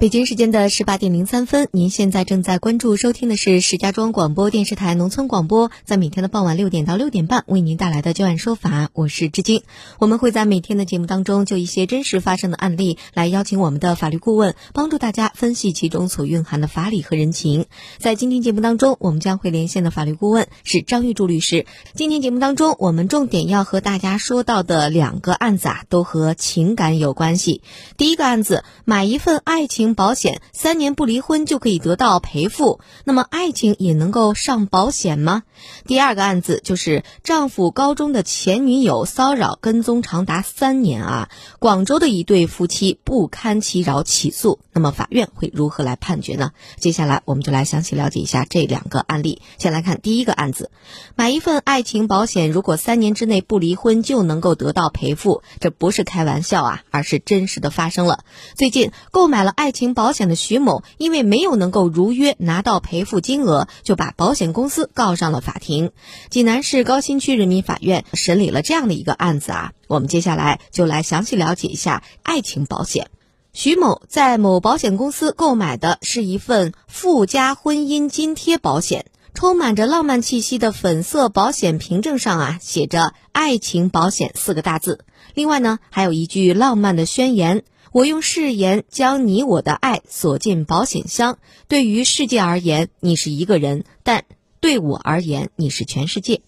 [0.00, 9.64] 北京时间的十八点零三分，您现在正在关注收听的是石家庄广播电视台农村广播，在每天的傍晚六点到六点半为您带来的就案说法，我是志晶。
[9.98, 17.66] 我们会在每天的节目当中就一些真实发生的案例来邀请我们的法律顾问帮助大家分析其中所蕴含的法理和人情。
[17.98, 21.66] 在今天节目当中，我们将会连线的法律顾问是张玉柱律师。
[21.96, 27.62] 今天节目当中，我们重点要和大家说到的两个案子啊，都和情感有关系。
[27.96, 29.87] 第一个案子，买一份爱情。
[29.94, 35.42] 保险三年不离婚就可以得到赔付，那么爱情也能够上保险吗？
[35.86, 46.52] 第二个案子就是丈夫高中的前女友骚扰跟踪长达三年啊，广州的一对夫妻不堪其扰起诉，那么法院会如何来判决呢？
[46.78, 49.42] 接下来我们就来详细了解一下这两个案例。
[49.58, 50.70] 先来看第一个案子，
[51.16, 58.24] 买一份爱情保险，如果三年之内不离婚就能够得到赔付，这不是开玩笑啊，而是真实的发生了。
[58.54, 65.92] 最近购买了爱情保险的徐某，因为没有能够如约拿到赔付金额，就把保险公司告上了法庭。
[66.30, 73.08] 济南市高新区人民法院审理了这样的一个案子啊，我们接下来就来详细了解一下爱情保险。
[73.52, 87.62] 徐某在某保险公司购买的是一份附加婚姻津贴保险，充满着浪漫气息的粉色保险凭证上啊写着“爱情保险”四个大字，另外呢还有一句浪漫的宣言。
[87.92, 91.38] 我用誓言将你我的爱锁进保险箱。
[91.68, 94.24] 对于世界而言，你是一个人；但
[94.60, 96.42] 对我而言，你是全世界。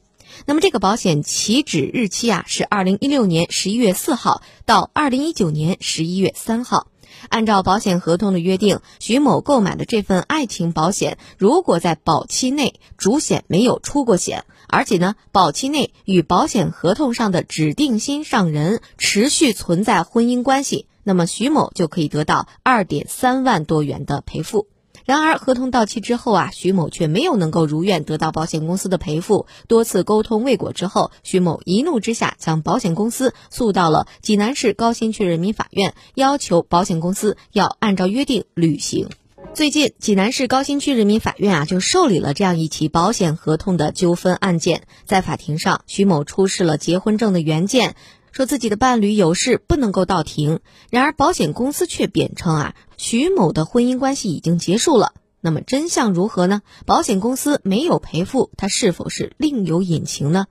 [0.47, 6.87] 那么，这个保险起止日期啊，是二零一六年十一月四号到二零一九年十一月三号。
[7.29, 20.87] 按照保险合同的约定，徐某购买的这份爱情保险，如果在保期内主险没有出过险，而且呢，保期内与保险合同上的指定心上人持续存在婚姻关系。
[21.05, 24.67] 那么徐某就可以得到二点三万多元的赔付。
[25.07, 29.47] 然而合同到期之后啊，徐某却没有能够如愿得到保险公司的赔付。
[29.67, 39.09] 多次沟通未果之后，徐某一怒之下将保险公司诉到了济南市高新区人民法院，要求保险公司要按照约定履行。
[39.53, 44.83] 最近，济南市高新区人民法院啊就受理了这样一起保险合同的纠纷案件。
[45.07, 47.97] 在法庭上，徐某出示了结婚证的原件。
[48.33, 50.61] 说自己的伴侣有事不能够到庭，
[50.91, 55.15] 然而保险公司却辩称啊，徐某的婚姻关系已经结束了。
[55.41, 56.63] 那么真相如何呢？
[56.87, 60.47] 保险公司没有赔付，他是否是另有隐情呢？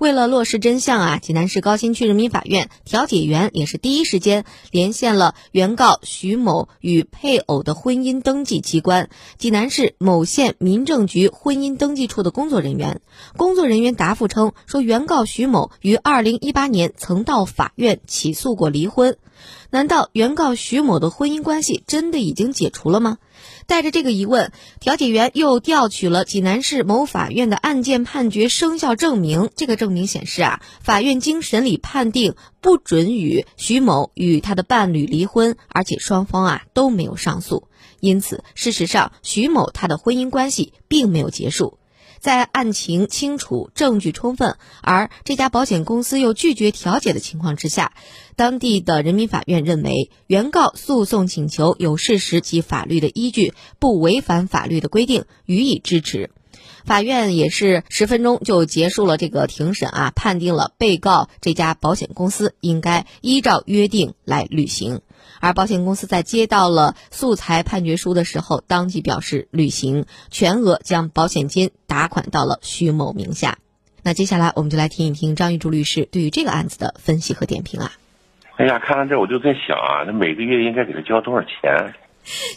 [0.00, 13.02] 为了落实真相啊，济南市高新区人民法院调解员也是第一时间连线了原告徐某与配偶的婚姻登记机关——济南市某县民政局婚姻登记处的工作人员。
[13.36, 19.18] 工作人员答复称，说原告徐某于二零一八年曾到法院起诉过离婚。
[19.68, 23.18] 难道原告徐某的婚姻关系真的已经解除了吗？
[23.66, 29.50] 带着这个疑问，调解员又调取了济南市某法院的案件判决生效证明。
[29.56, 37.68] 这个证明显示啊，法院经审理判定不准许徐某与他的伴侣离婚，而且双方啊都没有上诉。
[37.98, 41.79] 因此，事实上徐某他的婚姻关系并没有结束。
[42.20, 47.94] 在案情清楚、证据充分，而这家保险公司又拒绝调解的情况之下，
[48.36, 56.30] 当地的人民法院认为，原告诉讼请求有事实及法律的依据，不违反法律的规定，予以支持。
[56.84, 65.00] 法院也是十分钟就结束了这个庭审啊，判定了被告这家保险公司应该依照约定来履行。
[65.40, 73.58] 而保险公司在接到了诉裁判决书的时候，当即表示履行，全额将保险金打款到了徐某名下。
[74.02, 77.92] 那接下来我们就来听一听张玉柱律师对于这个案子的分析和点评啊。
[78.56, 81.94] 哎呀，看到这我就在想啊，那每个月应该给他交多少钱？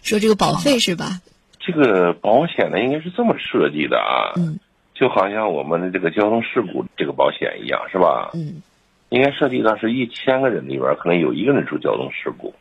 [0.02, 1.22] 说这个保费是吧？
[1.66, 4.60] 这个保险呢，应该是这么设计的啊，嗯，
[4.94, 8.32] 就好像我们的这个交通事故这个保险一样，是吧？
[8.34, 8.62] 嗯，
[9.10, 12.54] 应该设计到是一千个人里边可能有一个人出交通事故。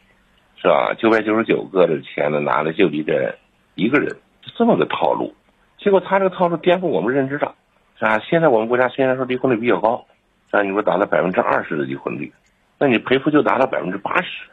[0.65, 0.95] 是吧？
[0.97, 3.35] 九百九十九个的钱呢，拿了就你这
[3.75, 4.09] 一个人，
[4.43, 5.35] 就这么个套路。
[5.77, 7.53] 结果他这个套路颠覆我们认知了，
[7.99, 8.21] 是吧？
[8.21, 10.07] 现在我们国家虽然说离婚率比较高，
[10.53, 10.63] 是吧？
[10.63, 12.33] 你说达到百分之二十的离婚率，
[12.79, 14.49] 那你赔付就达到百分之八十，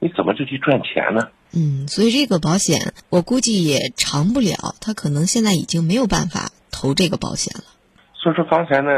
[0.00, 1.28] 你怎么就去赚钱呢？
[1.54, 7.64] 嗯，所以这个保险我估计也长不了，他可能现在已经没有办法投这个保险了。
[8.14, 8.90] 所以说刚才呢，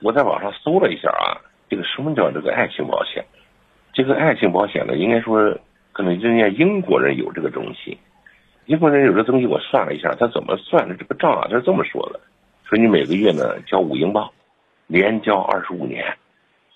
[0.00, 3.24] 我在网上搜了一下啊，这个什么叫这个爱情保险？
[3.92, 5.58] 这个爱情保险呢，应该说。
[5.90, 7.98] 可能人家英国人有这个东西，
[8.66, 11.48] 英国人有这东西，我算了一下，他怎么算的这个账啊？
[11.50, 12.20] 他是这么说的：
[12.68, 14.30] 说你每个月呢交五英镑，
[14.86, 16.16] 连交二十五年，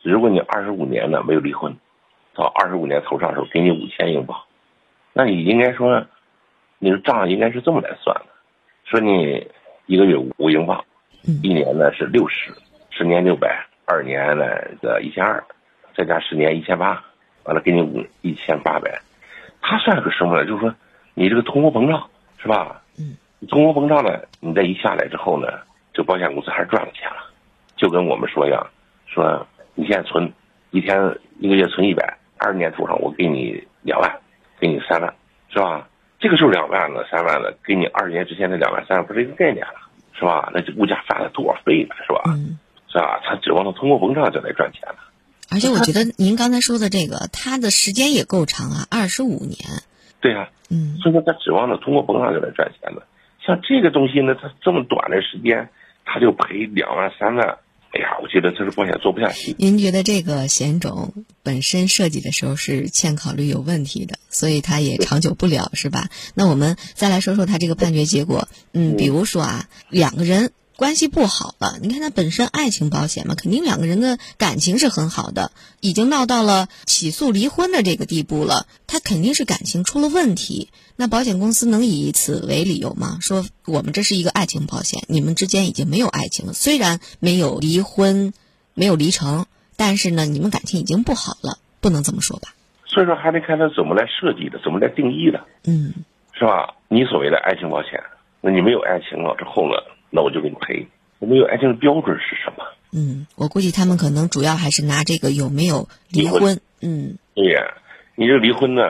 [0.02, 1.76] 如果你二十五年呢没有离婚，
[2.34, 4.40] 到二十五年头上的时候给你五千英镑，
[5.12, 6.04] 那你应该说，
[6.78, 8.26] 你的账应该是这么来算的：
[8.84, 9.46] 说你
[9.86, 10.84] 一个月五英镑，
[11.42, 12.52] 一年呢是六十，
[12.90, 14.46] 十年六百，二年呢
[14.80, 15.42] 个一千二，
[15.96, 17.04] 再加十年一千八。
[17.44, 19.00] 完了，给你五一千八百，
[19.60, 20.46] 他算个什么呢？
[20.46, 20.72] 就是说，
[21.14, 22.08] 你这个通货膨胀
[22.38, 22.80] 是吧？
[22.98, 23.16] 嗯。
[23.48, 25.48] 通货膨胀呢，你再一下来之后呢，
[25.92, 27.16] 这保险公司还是赚了钱了，
[27.74, 28.64] 就跟我们说一样，
[29.06, 29.44] 说
[29.74, 30.32] 你现在存
[30.70, 30.96] 一天
[31.40, 34.08] 一个月存一百，二十年头上我给你两万，
[34.62, 35.12] 给你三万，
[35.50, 35.88] 是吧？
[36.20, 40.52] 这个时候两万了、三万了，给你二十年之前的两万、三万不是一个概念了，是吧？
[40.54, 42.22] 那这物价翻了多少倍了，是吧？
[42.26, 42.60] 嗯。
[42.86, 43.20] 是吧？
[43.24, 44.96] 他指望着通货膨胀就来赚钱了。
[45.50, 49.58] 而且我觉得您刚才说的这个，它的时间也够长啊，二十五年。
[50.20, 53.02] 对啊，嗯，所以说他指望着通货膨胀就来赚钱的。
[53.44, 55.70] 像这个东西呢，它这么短的时间，
[56.04, 57.58] 他就赔两万三万，
[57.92, 59.54] 哎呀，我觉得这是保险做不下去。
[59.58, 61.12] 您觉得这个险种
[61.42, 66.08] 本身设计的时候是欠考虑有问题的，所以它也长久不了，是吧？
[66.34, 68.48] 那我们再来说说它这个判决结果。
[68.72, 70.52] 嗯，比如说啊，两个人。
[70.82, 80.70] 关系不好了，你看他本身爱情保险嘛，肯定两个人的感情是很好的，已经闹到了起诉离婚的这个地步了，他肯定是感情出了问题。
[80.96, 83.18] 那保险公司能以此为理由吗？
[83.20, 88.32] 说我们这是一个爱情保险，你们之间已经没有爱情了，虽然没有离婚，
[88.74, 89.46] 没有离成，
[89.76, 92.48] 但是呢，你们感情已经不好了，不能这么说吧？
[92.86, 95.94] 所以说还得看他怎么来设计的，怎么来定义的，嗯，
[96.32, 96.74] 是吧？
[96.88, 98.02] 你所谓的爱情保险，
[98.40, 99.78] 那你没有爱情了之后呢？
[100.12, 100.86] 那我就给你赔。
[101.18, 102.64] 我们有爱情的标准是什么？
[102.92, 106.60] 嗯，我估计他们可能主要还是拿这个有没有离婚。
[106.82, 107.62] 嗯，对呀，
[108.16, 108.82] 你这离婚呢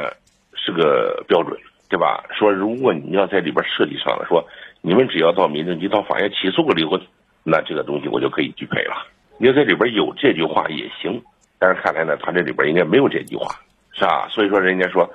[0.54, 1.56] 是个标准，
[1.88, 2.24] 对吧？
[2.36, 4.44] 说如果你要在里边设计上了，说
[4.80, 7.00] 你们只要到民政局、到法院起诉个离婚，
[7.44, 9.06] 那这个东西我就可以拒赔了。
[9.38, 11.22] 你要在里边有这句话也行，
[11.58, 13.54] 但是看来呢，他这里边应该没有这句话，
[13.92, 14.26] 是吧？
[14.30, 15.08] 所以说人家说，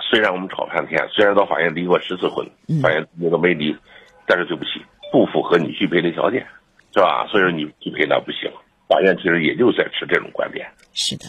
[0.00, 2.46] 虽然我们吵半天，虽然到法院离过十次婚，
[2.80, 3.74] 法院那个没离，
[4.26, 4.80] 但是对不起。
[5.10, 6.46] 不符合你拒赔的条件，
[6.94, 7.26] 是吧？
[7.28, 8.50] 所以说你拒赔那不行，
[8.88, 10.66] 法院其实也就在持这种观点。
[10.92, 11.24] 是的。